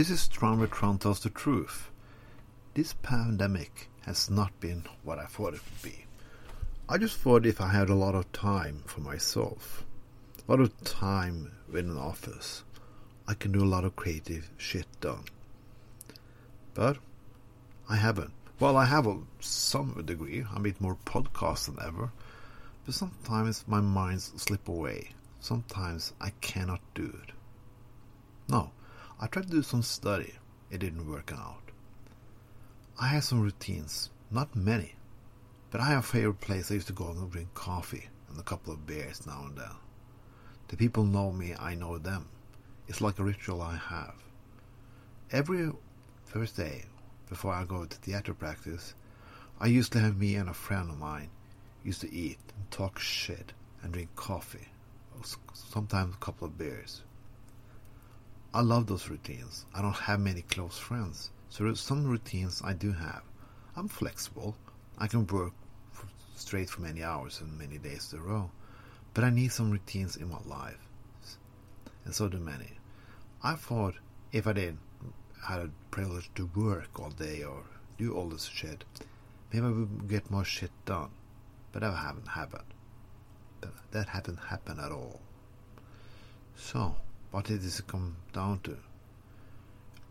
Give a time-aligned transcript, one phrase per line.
[0.00, 1.90] This is where Tron tells the truth.
[2.72, 6.06] This pandemic has not been what I thought it would be.
[6.88, 9.84] I just thought if I had a lot of time for myself,
[10.38, 12.64] a lot of time in an office,
[13.28, 15.24] I can do a lot of creative shit done.
[16.72, 16.96] But
[17.86, 18.32] I haven't.
[18.58, 20.46] Well, I have a some degree.
[20.50, 22.10] I made more podcasts than ever.
[22.86, 25.10] But sometimes my minds slip away.
[25.40, 27.34] Sometimes I cannot do it.
[28.48, 28.70] No,
[29.22, 30.32] I tried to do some study.
[30.70, 31.72] It didn't work out.
[32.98, 34.94] I have some routines, not many,
[35.70, 38.42] but I have a favorite place I used to go and drink coffee and a
[38.42, 39.76] couple of beers now and then.
[40.68, 42.28] The people know me, I know them.
[42.88, 44.14] It's like a ritual I have.
[45.30, 45.70] Every
[46.24, 46.86] Thursday,
[47.28, 48.94] before I go to theater practice,
[49.60, 51.28] I used to have me and a friend of mine
[51.84, 54.68] used to eat and talk shit and drink coffee,
[55.52, 57.02] sometimes a couple of beers.
[58.52, 59.64] I love those routines.
[59.74, 63.22] I don't have many close friends, so some routines I do have.
[63.76, 64.56] I'm flexible.
[64.98, 65.52] I can work
[66.34, 68.50] straight for many hours and many days in a row,
[69.14, 70.88] but I need some routines in my life,
[72.04, 72.72] and so do many.
[73.42, 73.94] I thought
[74.32, 74.80] if I didn't
[75.46, 77.62] had a privilege to work all day or
[77.98, 78.84] do all this shit,
[79.52, 81.10] maybe I would get more shit done.
[81.72, 82.64] But that haven't happened.
[83.92, 85.20] That hasn't happened at all.
[86.56, 86.96] So,
[87.30, 88.76] what did this come down to?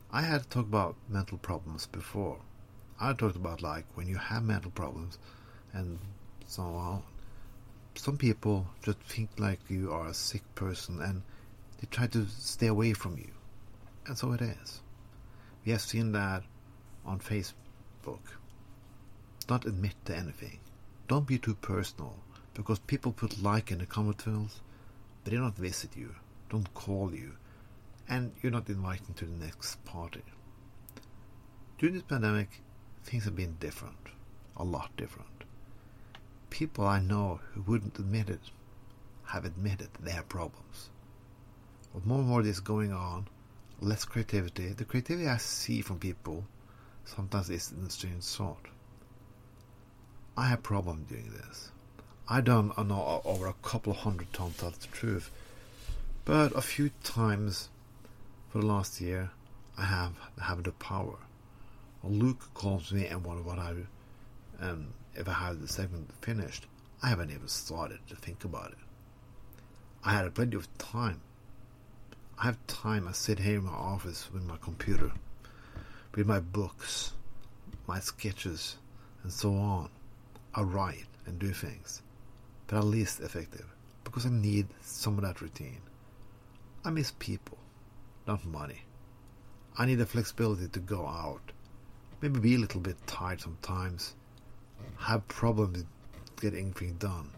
[0.09, 2.39] I had talked about mental problems before.
[2.97, 5.19] I talked about like when you have mental problems
[5.73, 5.99] and
[6.47, 7.03] so on.
[7.95, 11.21] Some people just think like you are a sick person and
[11.79, 13.31] they try to stay away from you.
[14.07, 14.81] And so it is.
[15.65, 16.43] We have seen that
[17.05, 18.23] on Facebook.
[19.45, 20.59] Don't admit to anything.
[21.09, 22.15] Don't be too personal
[22.53, 24.61] because people put like in the comment fields,
[25.23, 26.15] but they don't visit you
[26.49, 27.33] don't call you,
[28.07, 30.23] and you're not invited to the next party.
[31.77, 32.61] During this pandemic,
[33.03, 34.09] things have been different,
[34.57, 35.29] a lot different.
[36.49, 38.41] People I know who wouldn't admit it
[39.25, 40.89] have admitted have problems.
[41.93, 43.27] With more and more of this going on,
[43.79, 46.45] less creativity, the creativity I see from people
[47.05, 48.67] sometimes is in the strange sort.
[50.35, 51.71] I have problem doing this.
[52.27, 55.31] I done I know over a couple of hundred times tell the truth
[56.29, 57.69] but a few times
[58.49, 59.31] for the last year,
[59.75, 61.17] I have have the power.
[62.03, 63.73] Luke calls me and wonder what I
[64.59, 66.67] and if I have the segment finished,
[67.01, 68.77] I haven't even started to think about it.
[70.03, 71.19] I had plenty of time.
[72.37, 73.07] I have time.
[73.07, 75.11] I sit here in my office with my computer,
[76.13, 77.13] with my books,
[77.87, 78.77] my sketches,
[79.23, 79.89] and so on.
[80.53, 82.03] I write and do things,
[82.67, 83.65] but at least effective
[84.03, 85.81] because I need some of that routine.
[86.83, 87.57] I miss people,
[88.25, 88.81] not money.
[89.77, 91.51] I need the flexibility to go out,
[92.21, 94.15] maybe be a little bit tired sometimes,
[94.97, 95.83] have problems
[96.39, 97.31] getting anything done,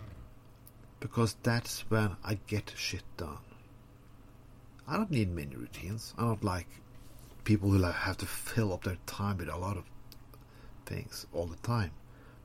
[1.00, 3.40] because that's when I get shit done.
[4.88, 6.14] I don't need many routines.
[6.18, 6.68] I don't like
[7.44, 9.86] people who have to fill up their time with a lot of
[10.86, 11.92] things all the time,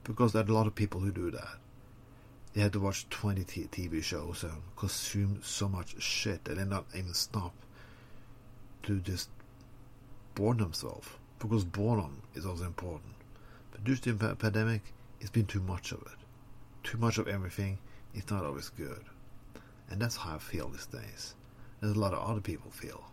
[0.05, 1.59] because there are a lot of people who do that
[2.57, 6.65] they had to watch 20 t- TV shows and consume so much shit that they
[6.65, 7.53] not even stop
[8.83, 9.29] to just
[10.35, 11.07] bore themselves.
[11.39, 13.13] Because boredom is also important.
[13.71, 14.81] But due to the pandemic,
[15.21, 16.17] it's been too much of it.
[16.83, 17.77] Too much of everything
[18.15, 19.05] is not always good.
[19.91, 21.35] And that's how I feel these days.
[21.83, 23.05] There's a lot of other people feel.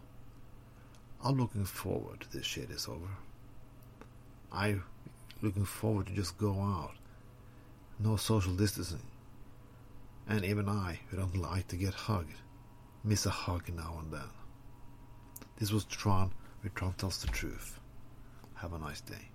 [1.22, 3.12] I'm looking forward to this shit is over.
[4.54, 4.86] I'm
[5.42, 6.96] looking forward to just go out.
[8.00, 9.02] No social distancing
[10.28, 12.40] and even I, who don't like to get hugged,
[13.04, 14.30] miss a hug now and then.
[15.58, 17.80] This was Tron, where Tron tells the truth.
[18.56, 19.30] Have a nice day.